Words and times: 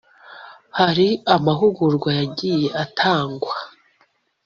hari 0.79 1.07
amahugurwa 1.35 2.09
yagiye 2.19 2.67
atangwa 2.83 3.55